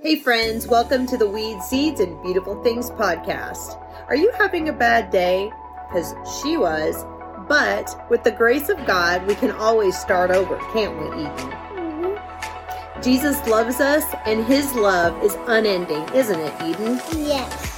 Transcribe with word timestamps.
Hey, 0.00 0.14
friends, 0.14 0.68
welcome 0.68 1.06
to 1.08 1.16
the 1.16 1.28
Weeds 1.28 1.66
Seeds 1.66 1.98
and 1.98 2.22
Beautiful 2.22 2.62
Things 2.62 2.88
podcast. 2.88 3.82
Are 4.06 4.14
you 4.14 4.30
having 4.38 4.68
a 4.68 4.72
bad 4.72 5.10
day? 5.10 5.50
Because 5.88 6.14
she 6.40 6.56
was. 6.56 7.04
But 7.48 8.08
with 8.08 8.22
the 8.22 8.30
grace 8.30 8.68
of 8.68 8.86
God, 8.86 9.26
we 9.26 9.34
can 9.34 9.50
always 9.50 9.98
start 9.98 10.30
over, 10.30 10.56
can't 10.72 10.96
we, 10.96 11.22
Eden? 11.22 11.34
Mm-hmm. 11.34 13.02
Jesus 13.02 13.44
loves 13.48 13.80
us, 13.80 14.04
and 14.24 14.44
his 14.44 14.72
love 14.76 15.20
is 15.20 15.36
unending, 15.48 16.08
isn't 16.14 16.38
it, 16.38 16.54
Eden? 16.62 17.00
Yes. 17.16 17.76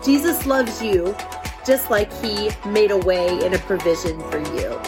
Jesus 0.04 0.46
loves 0.46 0.82
you 0.82 1.14
just 1.64 1.92
like 1.92 2.12
he 2.14 2.50
made 2.68 2.90
a 2.90 2.98
way 2.98 3.28
and 3.44 3.54
a 3.54 3.58
provision 3.60 4.18
for 4.30 4.38
you. 4.38 4.80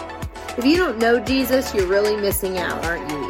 If 0.58 0.64
you 0.64 0.76
don't 0.76 0.98
know 0.98 1.20
Jesus, 1.20 1.72
you're 1.72 1.86
really 1.86 2.16
missing 2.16 2.58
out, 2.58 2.84
aren't 2.84 3.08
you. 3.12 3.27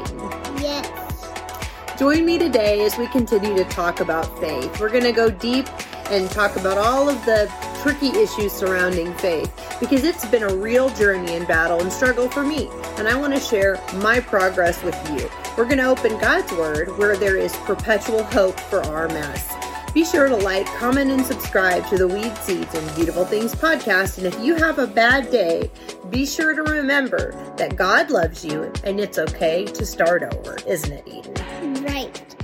Join 1.99 2.25
me 2.25 2.39
today 2.39 2.85
as 2.85 2.97
we 2.97 3.09
continue 3.09 3.57
to 3.57 3.65
talk 3.65 3.99
about 3.99 4.39
faith. 4.39 4.79
We're 4.79 4.89
going 4.89 5.03
to 5.03 5.11
go 5.11 5.31
deep 5.31 5.67
and 6.11 6.31
talk 6.31 6.55
about 6.55 6.79
all 6.79 7.09
of 7.09 7.17
the 7.25 7.51
tricky 7.83 8.17
issues 8.17 8.53
surrounding 8.53 9.13
faith 9.15 9.53
because 9.81 10.05
it's 10.05 10.25
been 10.27 10.45
a 10.45 10.55
real 10.55 10.91
journey 10.91 11.35
and 11.35 11.45
battle 11.49 11.81
and 11.81 11.93
struggle 11.93 12.29
for 12.29 12.45
me. 12.45 12.69
And 12.99 13.09
I 13.09 13.17
want 13.17 13.35
to 13.35 13.41
share 13.41 13.83
my 13.95 14.21
progress 14.21 14.81
with 14.85 14.95
you. 15.11 15.29
We're 15.57 15.65
going 15.65 15.79
to 15.79 15.89
open 15.89 16.17
God's 16.21 16.53
Word 16.53 16.97
where 16.99 17.17
there 17.17 17.37
is 17.37 17.53
perpetual 17.57 18.23
hope 18.23 18.61
for 18.61 18.81
our 18.85 19.09
mess. 19.09 19.53
Be 19.93 20.05
sure 20.05 20.29
to 20.29 20.37
like, 20.37 20.67
comment, 20.77 21.11
and 21.11 21.27
subscribe 21.27 21.85
to 21.89 21.97
the 21.97 22.07
Weeds 22.07 22.39
Seeds 22.39 22.77
and 22.77 22.95
Beautiful 22.95 23.25
Things 23.25 23.57
podcast. 23.57 24.19
And 24.19 24.27
if 24.29 24.39
you 24.39 24.55
have 24.55 24.79
a 24.79 24.87
bad 24.87 25.33
day, 25.33 25.69
be 26.11 26.27
sure 26.27 26.55
to 26.55 26.63
remember 26.63 27.33
that 27.57 27.75
God 27.75 28.13
loves 28.13 28.45
you 28.45 28.73
and 28.85 29.01
it's 29.01 29.19
okay 29.19 29.65
to 29.65 29.85
start 29.85 30.23
over, 30.23 30.59
isn't 30.65 30.93
it, 30.93 31.09
Eden? 31.09 31.48
Right. 31.61 32.37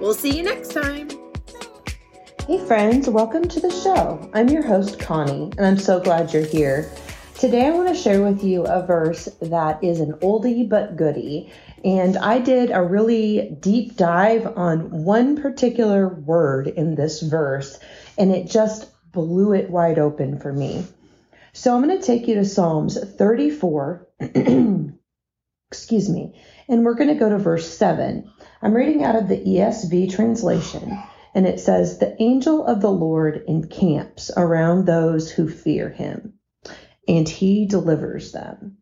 We'll 0.00 0.12
see 0.12 0.36
you 0.36 0.42
next 0.42 0.72
time. 0.72 1.08
Hey, 2.46 2.58
friends, 2.66 3.08
welcome 3.08 3.48
to 3.48 3.58
the 3.58 3.70
show. 3.70 4.30
I'm 4.34 4.50
your 4.50 4.62
host, 4.62 4.98
Connie, 4.98 5.50
and 5.56 5.64
I'm 5.64 5.78
so 5.78 5.98
glad 5.98 6.30
you're 6.34 6.44
here. 6.44 6.90
Today, 7.38 7.66
I 7.66 7.70
want 7.70 7.88
to 7.88 7.94
share 7.94 8.22
with 8.22 8.44
you 8.44 8.66
a 8.66 8.84
verse 8.84 9.30
that 9.40 9.82
is 9.82 9.98
an 10.00 10.12
oldie 10.14 10.68
but 10.68 10.96
goodie. 10.96 11.50
And 11.86 12.18
I 12.18 12.38
did 12.38 12.70
a 12.70 12.82
really 12.82 13.56
deep 13.60 13.96
dive 13.96 14.46
on 14.58 15.04
one 15.04 15.40
particular 15.40 16.06
word 16.08 16.68
in 16.68 16.96
this 16.96 17.22
verse, 17.22 17.78
and 18.18 18.30
it 18.30 18.50
just 18.50 18.90
blew 19.10 19.54
it 19.54 19.70
wide 19.70 19.98
open 19.98 20.38
for 20.38 20.52
me. 20.52 20.84
So 21.54 21.74
I'm 21.74 21.82
going 21.82 21.98
to 21.98 22.04
take 22.06 22.28
you 22.28 22.34
to 22.34 22.44
Psalms 22.44 23.02
34, 23.02 24.06
excuse 25.74 26.08
me, 26.08 26.40
and 26.68 26.84
we're 26.84 26.94
going 26.94 27.08
to 27.08 27.14
go 27.18 27.28
to 27.28 27.38
verse 27.38 27.68
7. 27.76 28.30
I'm 28.62 28.74
reading 28.74 29.02
out 29.02 29.16
of 29.16 29.28
the 29.28 29.36
ESV 29.36 30.14
translation, 30.14 31.02
and 31.34 31.46
it 31.46 31.58
says, 31.60 31.98
The 31.98 32.20
angel 32.22 32.64
of 32.64 32.80
the 32.80 32.90
Lord 32.90 33.44
encamps 33.48 34.30
around 34.36 34.86
those 34.86 35.30
who 35.30 35.48
fear 35.48 35.88
him, 35.90 36.34
and 37.08 37.28
he 37.28 37.66
delivers 37.66 38.32
them. 38.32 38.78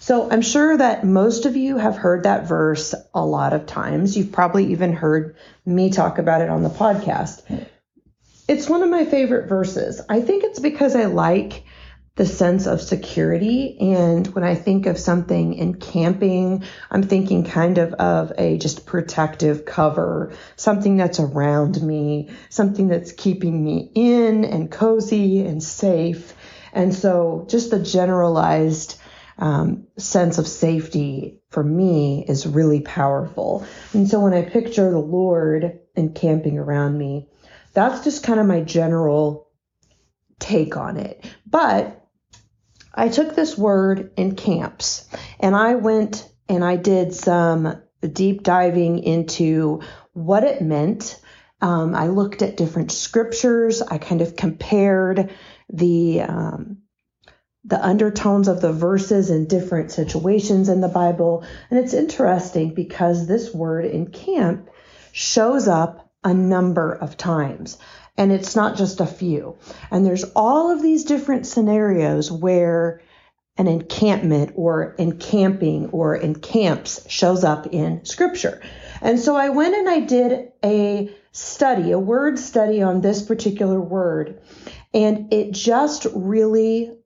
So 0.00 0.28
I'm 0.30 0.42
sure 0.42 0.76
that 0.76 1.04
most 1.04 1.46
of 1.46 1.56
you 1.56 1.76
have 1.76 1.96
heard 1.96 2.24
that 2.24 2.48
verse 2.48 2.92
a 3.14 3.24
lot 3.24 3.52
of 3.52 3.66
times. 3.66 4.16
You've 4.16 4.32
probably 4.32 4.72
even 4.72 4.92
heard 4.92 5.36
me 5.64 5.90
talk 5.90 6.18
about 6.18 6.40
it 6.40 6.50
on 6.50 6.64
the 6.64 6.70
podcast. 6.70 7.68
It's 8.48 8.68
one 8.68 8.82
of 8.82 8.90
my 8.90 9.04
favorite 9.04 9.48
verses. 9.48 10.00
I 10.08 10.20
think 10.20 10.42
it's 10.42 10.58
because 10.58 10.96
I 10.96 11.04
like 11.04 11.64
the 12.16 12.26
sense 12.26 12.66
of 12.66 12.80
security. 12.80 13.76
And 13.78 14.26
when 14.28 14.42
I 14.42 14.54
think 14.54 14.86
of 14.86 14.98
something 14.98 15.54
encamping, 15.54 16.64
I'm 16.90 17.02
thinking 17.02 17.44
kind 17.44 17.78
of 17.78 17.92
of 17.94 18.32
a 18.38 18.58
just 18.58 18.86
protective 18.86 19.66
cover, 19.66 20.32
something 20.56 20.96
that's 20.96 21.20
around 21.20 21.80
me, 21.82 22.30
something 22.48 22.88
that's 22.88 23.12
keeping 23.12 23.62
me 23.62 23.92
in 23.94 24.44
and 24.44 24.70
cozy 24.70 25.46
and 25.46 25.62
safe. 25.62 26.34
And 26.72 26.94
so 26.94 27.46
just 27.48 27.70
the 27.70 27.78
generalized 27.78 28.98
um, 29.38 29.86
sense 29.98 30.38
of 30.38 30.48
safety 30.48 31.42
for 31.50 31.62
me 31.62 32.24
is 32.26 32.46
really 32.46 32.80
powerful. 32.80 33.66
And 33.92 34.08
so 34.08 34.20
when 34.20 34.32
I 34.32 34.42
picture 34.42 34.90
the 34.90 34.98
Lord 34.98 35.80
encamping 35.94 36.58
around 36.58 36.96
me, 36.96 37.28
that's 37.74 38.04
just 38.04 38.22
kind 38.22 38.40
of 38.40 38.46
my 38.46 38.62
general 38.62 39.50
take 40.38 40.76
on 40.76 40.96
it. 40.96 41.24
But 41.46 41.95
I 42.96 43.08
took 43.08 43.34
this 43.34 43.56
word 43.58 44.12
encamps 44.16 45.06
and 45.38 45.54
I 45.54 45.74
went 45.74 46.28
and 46.48 46.64
I 46.64 46.76
did 46.76 47.14
some 47.14 47.82
deep 48.12 48.42
diving 48.42 49.00
into 49.00 49.82
what 50.12 50.44
it 50.44 50.62
meant. 50.62 51.20
Um, 51.60 51.94
I 51.94 52.08
looked 52.08 52.42
at 52.42 52.56
different 52.56 52.92
scriptures. 52.92 53.82
I 53.82 53.98
kind 53.98 54.20
of 54.22 54.36
compared 54.36 55.30
the 55.70 56.22
um, 56.22 56.78
the 57.64 57.84
undertones 57.84 58.46
of 58.46 58.60
the 58.60 58.72
verses 58.72 59.28
in 59.28 59.46
different 59.46 59.90
situations 59.90 60.68
in 60.68 60.80
the 60.80 60.88
Bible. 60.88 61.44
And 61.68 61.80
it's 61.80 61.94
interesting 61.94 62.74
because 62.74 63.26
this 63.26 63.52
word 63.52 63.84
encamp 63.86 64.70
shows 65.10 65.66
up 65.66 66.12
a 66.22 66.32
number 66.32 66.92
of 66.92 67.16
times. 67.16 67.76
And 68.16 68.32
it's 68.32 68.56
not 68.56 68.76
just 68.76 69.00
a 69.00 69.06
few. 69.06 69.58
And 69.90 70.04
there's 70.04 70.24
all 70.34 70.70
of 70.70 70.82
these 70.82 71.04
different 71.04 71.46
scenarios 71.46 72.30
where 72.30 73.02
an 73.58 73.66
encampment 73.66 74.52
or 74.56 74.94
encamping 74.98 75.90
or 75.90 76.16
encamps 76.16 77.08
shows 77.08 77.44
up 77.44 77.66
in 77.68 78.04
scripture. 78.04 78.60
And 79.00 79.18
so 79.18 79.36
I 79.36 79.50
went 79.50 79.74
and 79.74 79.88
I 79.88 80.00
did 80.00 80.52
a 80.64 81.14
study, 81.32 81.92
a 81.92 81.98
word 81.98 82.38
study 82.38 82.82
on 82.82 83.00
this 83.00 83.22
particular 83.22 83.80
word. 83.80 84.40
And 84.92 85.32
it 85.32 85.52
just 85.52 86.06
really 86.14 86.96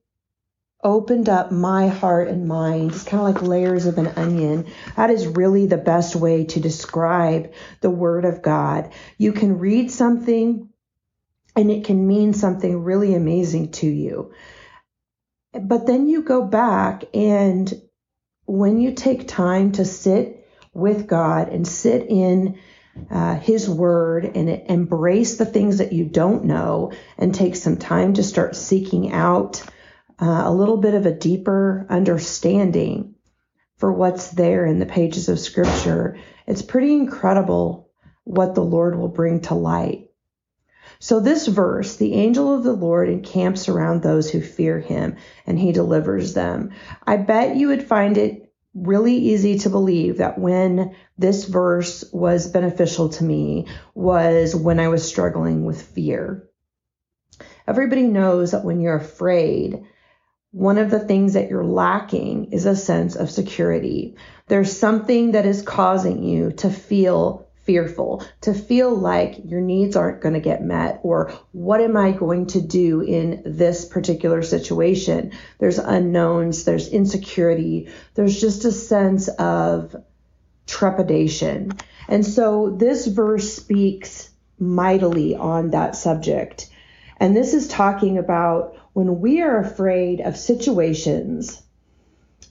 opened 0.83 1.29
up 1.29 1.53
my 1.53 1.89
heart 1.89 2.29
and 2.29 2.49
mind. 2.49 2.93
It's 2.93 3.03
kind 3.03 3.21
of 3.21 3.35
like 3.35 3.49
layers 3.49 3.87
of 3.87 3.99
an 3.99 4.09
onion. 4.09 4.67
That 4.97 5.11
is 5.11 5.27
really 5.27 5.67
the 5.67 5.77
best 5.77 6.17
way 6.17 6.45
to 6.47 6.61
describe 6.61 7.53
the 7.81 7.91
Word 7.91 8.25
of 8.25 8.41
God. 8.41 8.91
You 9.19 9.33
can 9.33 9.59
read 9.59 9.91
something 9.91 10.70
and 11.57 11.71
it 11.71 11.85
can 11.85 12.07
mean 12.07 12.33
something 12.33 12.83
really 12.83 13.15
amazing 13.15 13.73
to 13.73 13.87
you. 13.87 14.33
But 15.53 15.87
then 15.87 16.09
you 16.09 16.23
go 16.23 16.45
back 16.45 17.05
and 17.13 17.73
when 18.47 18.81
you 18.81 18.93
take 18.93 19.29
time 19.29 19.73
to 19.73 19.85
sit 19.85 20.49
with 20.73 21.07
God 21.07 21.49
and 21.49 21.67
sit 21.67 22.07
in 22.09 22.59
uh, 23.11 23.37
His 23.37 23.69
Word 23.69 24.25
and 24.37 24.49
embrace 24.49 25.37
the 25.37 25.47
things 25.47 25.79
that 25.79 25.93
you 25.93 26.05
don't 26.05 26.45
know 26.45 26.93
and 27.19 27.35
take 27.35 27.57
some 27.57 27.77
time 27.77 28.15
to 28.15 28.23
start 28.23 28.57
seeking 28.57 29.13
out 29.13 29.63
uh, 30.21 30.43
a 30.45 30.53
little 30.53 30.77
bit 30.77 30.95
of 30.95 31.07
a 31.07 31.13
deeper 31.13 31.87
understanding 31.89 33.15
for 33.79 33.91
what's 33.91 34.29
there 34.29 34.67
in 34.67 34.79
the 34.79 34.87
pages 34.87 35.31
of 35.31 35.41
Scripture, 35.41 36.19
it's 36.47 36.61
pretty 36.61 36.93
incredible 36.93 37.91
what 38.25 38.55
the 38.55 38.63
Lord 38.63 38.97
will 38.99 39.09
bring 39.09 39.41
to 39.43 39.55
light. 39.55 40.10
So, 41.03 41.19
this 41.19 41.47
verse, 41.47 41.97
the 41.97 42.13
angel 42.13 42.55
of 42.55 42.63
the 42.63 42.75
Lord 42.75 43.09
encamps 43.09 43.71
around 43.71 44.03
those 44.03 44.31
who 44.31 44.43
fear 44.43 44.79
him 44.79 45.17
and 45.47 45.59
he 45.59 45.73
delivers 45.73 46.35
them. 46.35 46.73
I 47.07 47.17
bet 47.17 47.57
you 47.57 47.69
would 47.69 47.83
find 47.83 48.19
it 48.19 48.53
really 48.75 49.15
easy 49.15 49.59
to 49.61 49.71
believe 49.71 50.19
that 50.19 50.39
when 50.39 50.95
this 51.17 51.47
verse 51.47 52.05
was 52.13 52.49
beneficial 52.49 53.09
to 53.09 53.25
me 53.25 53.67
was 53.95 54.55
when 54.55 54.79
I 54.79 54.89
was 54.89 55.09
struggling 55.09 55.65
with 55.65 55.81
fear. 55.81 56.47
Everybody 57.67 58.03
knows 58.03 58.51
that 58.51 58.65
when 58.65 58.81
you're 58.83 58.97
afraid, 58.97 59.83
one 60.53 60.77
of 60.77 60.91
the 60.91 61.01
things 61.01 61.33
that 61.33 61.49
you're 61.49 61.65
lacking 61.65 62.53
is 62.53 62.67
a 62.67 62.77
sense 62.77 63.17
of 63.17 63.31
security. 63.31 64.17
There's 64.49 64.77
something 64.77 65.33
that 65.33 65.47
is 65.47 65.63
causing 65.63 66.23
you 66.23 66.53
to 66.59 66.69
feel 66.69 67.50
fearful, 67.65 68.25
to 68.41 68.55
feel 68.55 68.95
like 68.95 69.41
your 69.45 69.61
needs 69.61 69.97
aren't 69.97 70.21
going 70.21 70.35
to 70.35 70.41
get 70.41 70.63
met, 70.63 71.01
or 71.03 71.33
what 71.53 71.81
am 71.81 71.97
I 71.97 72.13
going 72.13 72.47
to 72.47 72.61
do 72.61 73.01
in 73.01 73.43
this 73.45 73.85
particular 73.85 74.43
situation? 74.43 75.33
There's 75.59 75.79
unknowns, 75.79 76.65
there's 76.65 76.89
insecurity, 76.89 77.91
there's 78.15 78.41
just 78.41 78.65
a 78.65 78.73
sense 78.73 79.29
of 79.29 79.95
trepidation. 80.67 81.73
And 82.09 82.25
so 82.25 82.71
this 82.71 83.07
verse 83.07 83.55
speaks 83.55 84.31
mightily 84.59 85.35
on 85.35 85.71
that 85.71 85.97
subject. 85.97 86.69
And 87.19 87.37
this 87.37 87.55
is 87.55 87.69
talking 87.69 88.19
about 88.19 88.77
when 88.93 89.21
we 89.21 89.43
are 89.43 89.61
afraid 89.61 90.21
of 90.21 90.37
situations, 90.37 91.63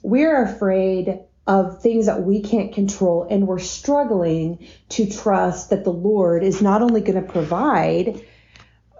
we're 0.02 0.42
afraid 0.42 1.20
of 1.46 1.82
things 1.82 2.06
that 2.06 2.22
we 2.22 2.42
can't 2.42 2.72
control, 2.72 3.26
and 3.28 3.46
we're 3.46 3.58
struggling 3.58 4.66
to 4.90 5.10
trust 5.10 5.70
that 5.70 5.84
the 5.84 5.92
Lord 5.92 6.44
is 6.44 6.62
not 6.62 6.82
only 6.82 7.00
going 7.00 7.22
to 7.22 7.32
provide, 7.32 8.24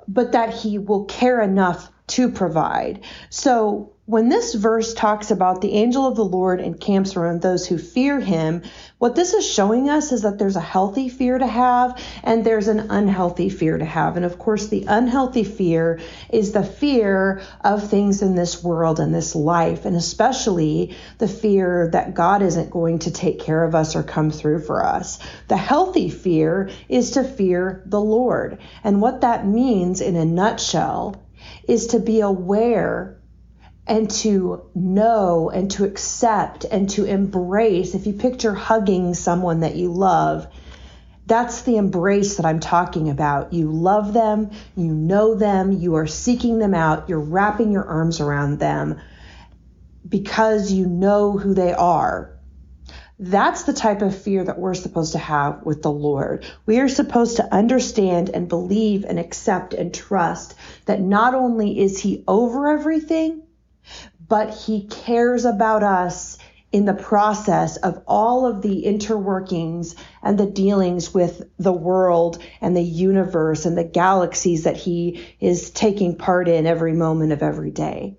but 0.08 0.32
that 0.32 0.54
He 0.54 0.78
will 0.78 1.04
care 1.04 1.40
enough 1.40 1.90
to 2.08 2.30
provide. 2.30 3.04
So 3.28 3.92
when 4.10 4.28
this 4.28 4.54
verse 4.54 4.92
talks 4.92 5.30
about 5.30 5.60
the 5.60 5.74
angel 5.74 6.04
of 6.04 6.16
the 6.16 6.24
Lord 6.24 6.60
encamps 6.60 7.14
around 7.14 7.42
those 7.42 7.64
who 7.64 7.78
fear 7.78 8.18
him, 8.18 8.62
what 8.98 9.14
this 9.14 9.34
is 9.34 9.48
showing 9.48 9.88
us 9.88 10.10
is 10.10 10.22
that 10.22 10.36
there's 10.36 10.56
a 10.56 10.60
healthy 10.60 11.08
fear 11.08 11.38
to 11.38 11.46
have 11.46 11.96
and 12.24 12.44
there's 12.44 12.66
an 12.66 12.90
unhealthy 12.90 13.48
fear 13.48 13.78
to 13.78 13.84
have. 13.84 14.16
And 14.16 14.24
of 14.24 14.36
course, 14.36 14.66
the 14.66 14.86
unhealthy 14.88 15.44
fear 15.44 16.00
is 16.28 16.50
the 16.50 16.64
fear 16.64 17.40
of 17.60 17.88
things 17.88 18.20
in 18.20 18.34
this 18.34 18.64
world 18.64 18.98
and 18.98 19.14
this 19.14 19.36
life, 19.36 19.84
and 19.84 19.94
especially 19.94 20.96
the 21.18 21.28
fear 21.28 21.88
that 21.92 22.12
God 22.12 22.42
isn't 22.42 22.72
going 22.72 22.98
to 23.00 23.12
take 23.12 23.38
care 23.38 23.62
of 23.62 23.76
us 23.76 23.94
or 23.94 24.02
come 24.02 24.32
through 24.32 24.62
for 24.62 24.84
us. 24.84 25.20
The 25.46 25.56
healthy 25.56 26.10
fear 26.10 26.70
is 26.88 27.12
to 27.12 27.22
fear 27.22 27.84
the 27.86 28.00
Lord. 28.00 28.58
And 28.82 29.00
what 29.00 29.20
that 29.20 29.46
means 29.46 30.00
in 30.00 30.16
a 30.16 30.24
nutshell 30.24 31.14
is 31.68 31.86
to 31.88 32.00
be 32.00 32.22
aware 32.22 33.19
and 33.90 34.08
to 34.08 34.62
know 34.72 35.50
and 35.50 35.68
to 35.72 35.84
accept 35.84 36.62
and 36.64 36.88
to 36.90 37.04
embrace. 37.04 37.96
If 37.96 38.06
you 38.06 38.12
picture 38.12 38.54
hugging 38.54 39.14
someone 39.14 39.60
that 39.60 39.74
you 39.74 39.92
love, 39.92 40.46
that's 41.26 41.62
the 41.62 41.76
embrace 41.76 42.36
that 42.36 42.46
I'm 42.46 42.60
talking 42.60 43.10
about. 43.10 43.52
You 43.52 43.72
love 43.72 44.12
them, 44.12 44.52
you 44.76 44.94
know 44.94 45.34
them, 45.34 45.72
you 45.72 45.96
are 45.96 46.06
seeking 46.06 46.60
them 46.60 46.72
out, 46.72 47.08
you're 47.08 47.18
wrapping 47.18 47.72
your 47.72 47.84
arms 47.84 48.20
around 48.20 48.60
them 48.60 49.00
because 50.08 50.70
you 50.70 50.86
know 50.86 51.36
who 51.36 51.52
they 51.52 51.72
are. 51.72 52.38
That's 53.18 53.64
the 53.64 53.72
type 53.72 54.02
of 54.02 54.16
fear 54.16 54.44
that 54.44 54.60
we're 54.60 54.74
supposed 54.74 55.12
to 55.12 55.18
have 55.18 55.64
with 55.64 55.82
the 55.82 55.90
Lord. 55.90 56.46
We 56.64 56.78
are 56.78 56.88
supposed 56.88 57.36
to 57.36 57.52
understand 57.52 58.30
and 58.30 58.48
believe 58.48 59.04
and 59.04 59.18
accept 59.18 59.74
and 59.74 59.92
trust 59.92 60.54
that 60.86 61.00
not 61.00 61.34
only 61.34 61.80
is 61.80 61.98
He 61.98 62.22
over 62.28 62.68
everything, 62.68 63.42
but 64.28 64.54
he 64.54 64.86
cares 64.86 65.44
about 65.44 65.82
us 65.82 66.38
in 66.72 66.84
the 66.84 66.94
process 66.94 67.76
of 67.78 68.02
all 68.06 68.46
of 68.46 68.62
the 68.62 68.84
interworkings 68.86 69.96
and 70.22 70.38
the 70.38 70.46
dealings 70.46 71.12
with 71.12 71.42
the 71.58 71.72
world 71.72 72.38
and 72.60 72.76
the 72.76 72.82
universe 72.82 73.66
and 73.66 73.76
the 73.76 73.84
galaxies 73.84 74.64
that 74.64 74.76
he 74.76 75.34
is 75.40 75.70
taking 75.70 76.16
part 76.16 76.48
in 76.48 76.66
every 76.66 76.92
moment 76.92 77.32
of 77.32 77.42
every 77.42 77.72
day. 77.72 78.16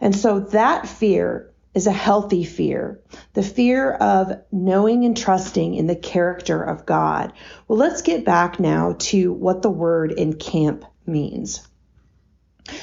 And 0.00 0.14
so 0.14 0.40
that 0.40 0.86
fear 0.86 1.50
is 1.72 1.86
a 1.86 1.92
healthy 1.92 2.44
fear, 2.44 3.00
the 3.32 3.42
fear 3.42 3.92
of 3.92 4.32
knowing 4.52 5.04
and 5.04 5.16
trusting 5.16 5.74
in 5.74 5.86
the 5.86 5.96
character 5.96 6.62
of 6.62 6.86
God. 6.86 7.32
Well, 7.66 7.78
let's 7.78 8.02
get 8.02 8.24
back 8.24 8.60
now 8.60 8.96
to 8.98 9.32
what 9.32 9.62
the 9.62 9.70
word 9.70 10.12
encamp 10.12 10.84
means. 11.06 11.66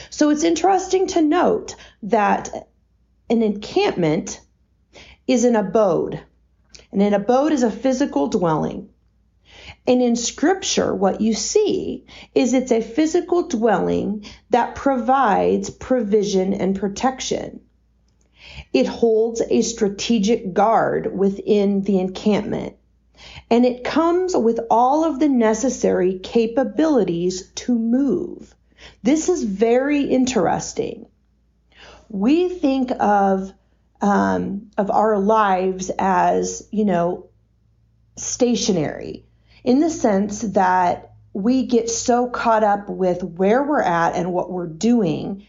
So 0.09 0.29
it's 0.29 0.43
interesting 0.43 1.07
to 1.07 1.21
note 1.21 1.75
that 2.03 2.67
an 3.29 3.41
encampment 3.41 4.39
is 5.27 5.43
an 5.45 5.55
abode, 5.55 6.21
and 6.91 7.01
an 7.01 7.13
abode 7.13 7.53
is 7.53 7.63
a 7.63 7.71
physical 7.71 8.27
dwelling. 8.27 8.89
And 9.87 10.01
in 10.01 10.15
scripture, 10.15 10.93
what 10.93 11.21
you 11.21 11.33
see 11.33 12.05
is 12.35 12.53
it's 12.53 12.71
a 12.71 12.81
physical 12.81 13.47
dwelling 13.47 14.25
that 14.49 14.75
provides 14.75 15.69
provision 15.69 16.53
and 16.53 16.79
protection. 16.79 17.61
It 18.73 18.85
holds 18.85 19.41
a 19.41 19.61
strategic 19.61 20.53
guard 20.53 21.17
within 21.17 21.81
the 21.81 21.99
encampment, 21.99 22.75
and 23.49 23.65
it 23.65 23.83
comes 23.83 24.35
with 24.35 24.59
all 24.69 25.03
of 25.03 25.19
the 25.19 25.29
necessary 25.29 26.19
capabilities 26.19 27.49
to 27.55 27.77
move. 27.77 28.55
This 29.03 29.29
is 29.29 29.43
very 29.43 30.03
interesting 30.03 31.07
we 32.11 32.49
think 32.49 32.91
of 32.99 33.53
um, 34.01 34.69
of 34.77 34.91
our 34.91 35.17
lives 35.17 35.91
as 35.97 36.67
you 36.71 36.85
know 36.85 37.29
stationary 38.17 39.25
in 39.63 39.79
the 39.79 39.89
sense 39.89 40.41
that 40.41 41.13
we 41.33 41.65
get 41.65 41.89
so 41.89 42.29
caught 42.29 42.63
up 42.63 42.89
with 42.89 43.23
where 43.23 43.63
we're 43.63 43.81
at 43.81 44.15
and 44.15 44.33
what 44.33 44.51
we're 44.51 44.67
doing 44.67 45.47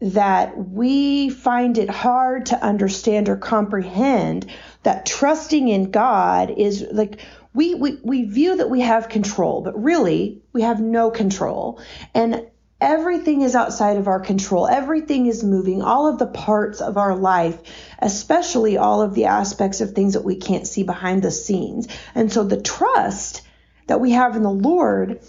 that 0.00 0.56
we 0.56 1.30
find 1.30 1.78
it 1.78 1.88
hard 1.88 2.46
to 2.46 2.62
understand 2.62 3.28
or 3.28 3.36
comprehend 3.36 4.50
that 4.82 5.06
trusting 5.06 5.68
in 5.68 5.90
God 5.90 6.50
is 6.50 6.84
like 6.92 7.20
we, 7.52 7.74
we, 7.74 7.98
we 8.02 8.24
view 8.24 8.56
that 8.56 8.70
we 8.70 8.80
have 8.80 9.08
control, 9.08 9.62
but 9.62 9.80
really 9.82 10.40
we 10.52 10.62
have 10.62 10.80
no 10.80 11.10
control. 11.10 11.80
And 12.14 12.46
Everything 12.80 13.42
is 13.42 13.54
outside 13.54 13.98
of 13.98 14.08
our 14.08 14.20
control. 14.20 14.66
Everything 14.66 15.26
is 15.26 15.44
moving. 15.44 15.82
All 15.82 16.06
of 16.06 16.18
the 16.18 16.26
parts 16.26 16.80
of 16.80 16.96
our 16.96 17.14
life, 17.14 17.58
especially 17.98 18.78
all 18.78 19.02
of 19.02 19.14
the 19.14 19.26
aspects 19.26 19.80
of 19.80 19.92
things 19.92 20.14
that 20.14 20.24
we 20.24 20.36
can't 20.36 20.66
see 20.66 20.82
behind 20.82 21.22
the 21.22 21.30
scenes. 21.30 21.88
And 22.14 22.32
so 22.32 22.42
the 22.42 22.60
trust 22.60 23.42
that 23.86 24.00
we 24.00 24.12
have 24.12 24.34
in 24.36 24.42
the 24.42 24.50
Lord 24.50 25.20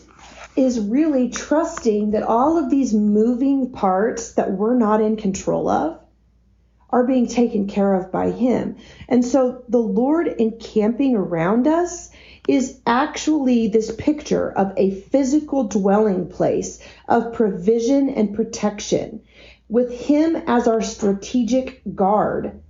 is 0.56 0.80
really 0.80 1.30
trusting 1.30 2.12
that 2.12 2.24
all 2.24 2.58
of 2.58 2.70
these 2.70 2.94
moving 2.94 3.72
parts 3.72 4.34
that 4.34 4.52
we're 4.52 4.76
not 4.76 5.02
in 5.02 5.18
control 5.18 5.68
of 5.68 6.00
are 6.90 7.06
being 7.06 7.28
taken 7.28 7.68
care 7.68 7.94
of 7.96 8.12
by 8.12 8.32
Him. 8.32 8.78
And 9.08 9.26
so 9.26 9.64
the 9.68 9.80
Lord 9.80 10.28
encamping 10.28 11.16
around 11.16 11.68
us 11.68 12.11
is 12.52 12.82
actually 12.86 13.70
this 13.70 13.96
picture 13.96 14.52
of 14.52 14.74
a 14.76 14.92
physical 14.92 15.70
dwelling 15.70 16.28
place 16.28 16.84
of 17.08 17.32
provision 17.32 18.10
and 18.10 18.36
protection, 18.36 19.22
with 19.70 19.90
Him 19.94 20.36
as 20.48 20.68
our 20.68 20.82
strategic 20.82 21.82
guard, 21.96 22.62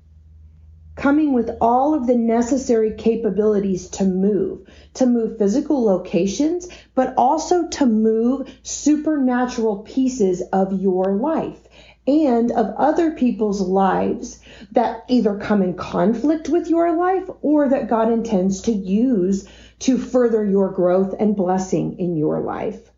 coming 0.96 1.34
with 1.34 1.50
all 1.60 1.96
of 1.96 2.06
the 2.06 2.16
necessary 2.16 2.94
capabilities 2.96 3.90
to 3.90 4.04
move, 4.04 4.70
to 4.94 5.08
move 5.08 5.40
physical 5.40 5.84
locations, 5.84 6.68
but 6.94 7.16
also 7.18 7.68
to 7.70 7.88
move 7.88 8.56
supernatural 8.62 9.78
pieces 9.78 10.44
of 10.54 10.80
your 10.80 11.16
life 11.16 11.68
and 12.08 12.52
of 12.52 12.74
other 12.78 13.12
people's 13.12 13.62
lives 13.62 14.40
that 14.72 15.04
either 15.08 15.38
come 15.38 15.62
in 15.62 15.76
conflict 15.76 16.50
with 16.50 16.68
your 16.70 16.96
life 16.96 17.30
or 17.42 17.70
that 17.70 17.90
God 17.90 18.12
intends 18.12 18.62
to 18.64 18.72
use 18.72 19.48
to 19.80 19.98
further 19.98 20.44
your 20.44 20.70
growth 20.72 21.14
and 21.20 21.36
blessing 21.36 22.00
in 22.00 22.16
your 22.16 22.42
life. 22.42 22.90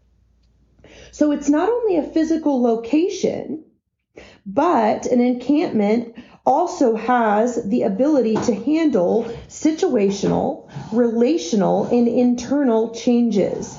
So 1.12 1.32
it's 1.32 1.50
not 1.50 1.70
only 1.70 1.98
a 1.98 2.04
physical 2.04 2.62
location, 2.62 3.64
but 4.46 5.06
an 5.06 5.22
encampment 5.22 6.16
also 6.46 6.96
has 6.96 7.64
the 7.64 7.84
ability 7.84 8.36
to 8.36 8.54
handle 8.54 9.24
situational, 9.48 10.70
relational, 10.92 11.86
and 11.86 12.08
internal 12.08 12.94
changes. 12.94 13.78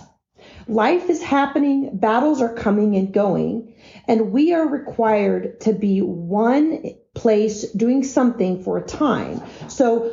Life 0.67 1.11
is 1.11 1.23
happening, 1.23 1.97
battles 1.97 2.41
are 2.41 2.53
coming 2.53 2.97
and 2.97 3.13
going, 3.13 3.75
and 4.09 4.33
we 4.33 4.53
are 4.55 4.67
required 4.67 5.61
to 5.63 5.73
be 5.73 6.01
one 6.01 6.95
place 7.15 7.71
doing 7.73 8.03
something 8.03 8.65
for 8.65 8.79
a 8.79 8.83
time. 8.83 9.43
So 9.69 10.13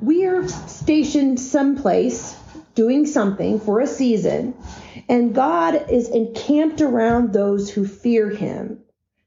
we 0.00 0.26
are 0.26 0.46
stationed 0.48 1.40
someplace 1.40 2.36
doing 2.74 3.04
something 3.04 3.58
for 3.60 3.80
a 3.80 3.86
season, 3.86 4.54
and 5.08 5.34
God 5.34 5.90
is 5.90 6.08
encamped 6.08 6.80
around 6.80 7.32
those 7.32 7.68
who 7.68 7.86
fear 7.86 8.30
him. 8.30 8.78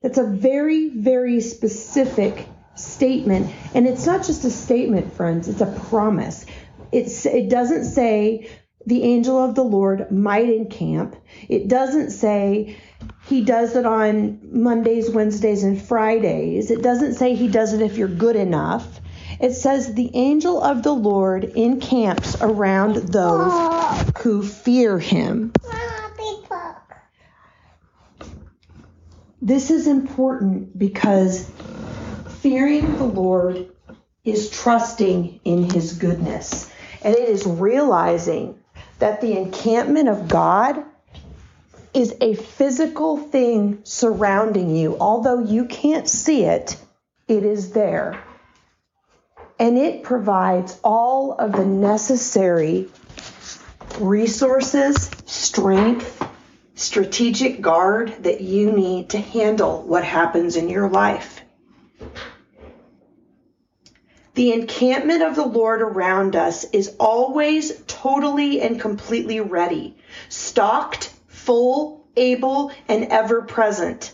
That's 0.02 0.18
a 0.18 0.26
very, 0.26 0.90
very 0.90 1.42
specific 1.42 2.48
statement. 2.76 3.54
And 3.74 3.88
it's 3.88 4.06
not 4.06 4.26
just 4.26 4.44
a 4.46 4.50
statement, 4.50 5.14
friends, 5.14 5.48
it's 5.48 5.62
a 5.62 5.80
promise. 5.90 6.46
It's, 6.92 7.26
it 7.26 7.50
doesn't 7.50 7.86
say 7.86 8.50
the 8.86 9.04
angel 9.04 9.44
of 9.44 9.56
the 9.56 9.64
Lord 9.64 10.12
might 10.12 10.50
encamp. 10.50 11.16
It 11.48 11.68
doesn't 11.68 12.12
say 12.12 12.78
he 13.26 13.44
does 13.44 13.76
it 13.76 13.86
on 13.86 14.40
Mondays, 14.52 15.10
Wednesdays, 15.10 15.64
and 15.64 15.82
Fridays. 15.82 16.72
It 16.72 16.82
doesn't 16.82 17.16
say 17.16 17.36
he 17.36 17.48
does 17.48 17.74
it 17.74 17.82
if 17.82 17.98
you're 17.98 18.08
good 18.08 18.36
enough. 18.36 19.00
It 19.40 19.54
says 19.54 19.94
the 19.94 20.12
angel 20.14 20.62
of 20.62 20.84
the 20.84 20.94
Lord 20.94 21.44
encamps 21.44 22.42
around 22.42 22.96
those 22.96 24.12
who 24.20 24.44
fear 24.44 25.00
him. 25.00 25.54
This 29.42 29.72
is 29.72 29.88
important 29.88 30.78
because 30.78 31.52
fearing 32.40 32.98
the 32.98 33.04
Lord 33.04 33.70
is 34.24 34.50
trusting 34.50 35.42
in 35.44 35.70
his 35.70 35.94
goodness. 35.94 36.72
And 37.02 37.14
it 37.14 37.28
is 37.28 37.46
realizing 37.46 38.63
that 39.00 39.22
the 39.22 39.38
encampment 39.38 40.10
of 40.10 40.28
God 40.28 40.84
is 41.94 42.16
a 42.22 42.34
physical 42.36 43.18
thing 43.18 43.80
surrounding 43.84 44.76
you. 44.76 44.98
Although 45.00 45.40
you 45.40 45.66
can't 45.66 46.08
see 46.08 46.44
it, 46.44 46.78
it 47.28 47.44
is 47.44 47.72
there. 47.72 48.24
And 49.60 49.78
it 49.78 50.04
provides 50.04 50.80
all 50.84 51.34
of 51.34 51.52
the 51.52 51.66
necessary 51.66 52.90
resources, 54.00 55.12
strength, 55.26 56.28
strategic 56.76 57.62
guard 57.62 58.24
that 58.24 58.42
you 58.42 58.72
need 58.72 59.10
to 59.10 59.20
handle 59.20 59.84
what 59.84 60.04
happens 60.04 60.56
in 60.56 60.70
your 60.70 60.90
life. 60.90 61.42
The 64.36 64.52
encampment 64.52 65.22
of 65.22 65.36
the 65.36 65.46
Lord 65.46 65.82
around 65.82 66.36
us 66.36 66.66
is 66.72 66.96
always 67.00 67.72
totally 67.86 68.62
and 68.62 68.82
completely 68.82 69.40
ready, 69.40 69.96
stocked, 70.28 71.14
full, 71.28 72.08
able, 72.16 72.72
and 72.88 73.06
ever 73.06 73.44
present. 73.44 74.12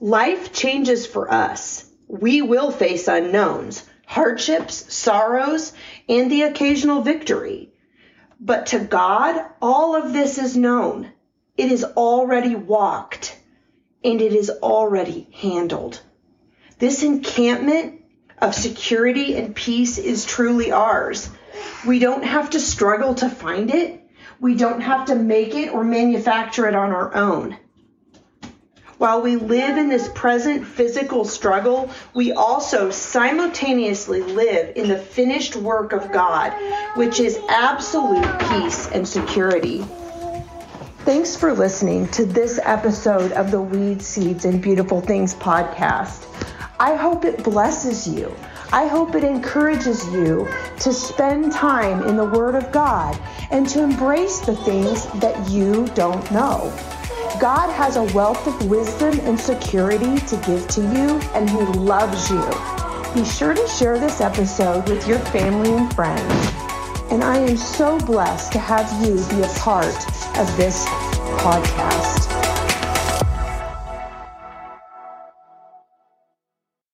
Life 0.00 0.52
changes 0.52 1.06
for 1.06 1.32
us. 1.32 1.86
We 2.08 2.42
will 2.42 2.70
face 2.70 3.08
unknowns, 3.08 3.84
hardships, 4.06 4.92
sorrows, 4.92 5.72
and 6.08 6.30
the 6.30 6.42
occasional 6.42 7.00
victory. 7.00 7.72
But 8.38 8.66
to 8.66 8.80
God, 8.80 9.42
all 9.62 9.94
of 9.96 10.12
this 10.12 10.36
is 10.36 10.56
known. 10.56 11.10
It 11.56 11.72
is 11.72 11.84
already 11.84 12.54
walked 12.54 13.38
and 14.02 14.20
it 14.20 14.32
is 14.32 14.50
already 14.50 15.28
handled. 15.32 16.00
This 16.78 17.02
encampment 17.02 17.99
of 18.40 18.54
security 18.54 19.36
and 19.36 19.54
peace 19.54 19.98
is 19.98 20.24
truly 20.24 20.72
ours. 20.72 21.30
We 21.86 21.98
don't 21.98 22.24
have 22.24 22.50
to 22.50 22.60
struggle 22.60 23.14
to 23.16 23.28
find 23.28 23.72
it. 23.72 24.02
We 24.40 24.54
don't 24.54 24.80
have 24.80 25.06
to 25.06 25.14
make 25.14 25.54
it 25.54 25.72
or 25.72 25.84
manufacture 25.84 26.66
it 26.66 26.74
on 26.74 26.90
our 26.90 27.14
own. 27.14 27.56
While 28.96 29.22
we 29.22 29.36
live 29.36 29.78
in 29.78 29.88
this 29.88 30.10
present 30.14 30.66
physical 30.66 31.24
struggle, 31.24 31.90
we 32.12 32.32
also 32.32 32.90
simultaneously 32.90 34.22
live 34.22 34.76
in 34.76 34.88
the 34.88 34.98
finished 34.98 35.56
work 35.56 35.92
of 35.94 36.12
God, 36.12 36.52
which 36.96 37.18
is 37.18 37.38
absolute 37.48 38.38
peace 38.40 38.88
and 38.88 39.08
security. 39.08 39.82
Thanks 41.06 41.34
for 41.34 41.54
listening 41.54 42.08
to 42.08 42.26
this 42.26 42.60
episode 42.62 43.32
of 43.32 43.50
the 43.50 43.62
Weeds 43.62 44.06
Seeds 44.06 44.44
and 44.44 44.60
Beautiful 44.60 45.00
Things 45.00 45.34
podcast. 45.34 46.26
I 46.80 46.96
hope 46.96 47.26
it 47.26 47.44
blesses 47.44 48.08
you. 48.08 48.34
I 48.72 48.86
hope 48.86 49.14
it 49.14 49.22
encourages 49.22 50.10
you 50.14 50.48
to 50.78 50.94
spend 50.94 51.52
time 51.52 52.02
in 52.04 52.16
the 52.16 52.24
Word 52.24 52.54
of 52.54 52.72
God 52.72 53.20
and 53.50 53.68
to 53.68 53.82
embrace 53.82 54.40
the 54.40 54.56
things 54.56 55.04
that 55.20 55.50
you 55.50 55.88
don't 55.88 56.24
know. 56.32 56.72
God 57.38 57.70
has 57.72 57.96
a 57.96 58.04
wealth 58.14 58.46
of 58.46 58.70
wisdom 58.70 59.20
and 59.24 59.38
security 59.38 60.20
to 60.20 60.36
give 60.46 60.66
to 60.68 60.80
you, 60.80 61.20
and 61.34 61.50
He 61.50 61.58
loves 61.78 62.30
you. 62.30 62.42
Be 63.12 63.28
sure 63.28 63.52
to 63.52 63.68
share 63.68 63.98
this 63.98 64.22
episode 64.22 64.88
with 64.88 65.06
your 65.06 65.18
family 65.18 65.74
and 65.74 65.94
friends. 65.94 66.32
And 67.10 67.22
I 67.22 67.36
am 67.36 67.58
so 67.58 67.98
blessed 67.98 68.52
to 68.52 68.58
have 68.58 68.90
you 69.04 69.16
be 69.28 69.42
a 69.42 69.52
part 69.58 69.94
of 70.38 70.56
this 70.56 70.86
podcast. 71.42 72.09